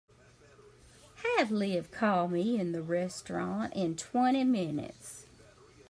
Have 1.37 1.51
Liv 1.51 1.91
call 1.91 2.27
me 2.27 2.59
in 2.59 2.71
the 2.71 2.81
restaurant 2.81 3.71
in 3.75 3.95
twenty 3.95 4.43
minutes. 4.43 5.27